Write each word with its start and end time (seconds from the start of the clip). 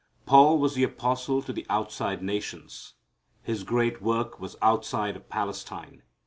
Paul 0.25 0.57
was 0.57 0.73
the 0.73 0.81
apostle 0.81 1.43
to 1.43 1.53
the 1.53 1.63
outside 1.69 2.23
nations. 2.23 2.95
His 3.43 3.63
great 3.63 4.01
work 4.01 4.39
was 4.39 4.55
outside 4.59 5.15
of 5.15 5.29
Palestine. 5.29 6.01